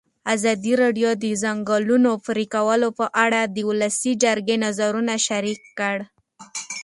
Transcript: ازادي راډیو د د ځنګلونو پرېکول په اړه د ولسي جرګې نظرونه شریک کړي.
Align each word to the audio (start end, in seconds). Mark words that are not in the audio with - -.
ازادي 0.35 0.73
راډیو 0.81 1.09
د 1.17 1.19
د 1.23 1.25
ځنګلونو 1.43 2.11
پرېکول 2.25 2.81
په 2.99 3.05
اړه 3.23 3.41
د 3.55 3.57
ولسي 3.69 4.11
جرګې 4.23 4.55
نظرونه 4.65 5.13
شریک 5.27 5.61
کړي. 5.79 6.05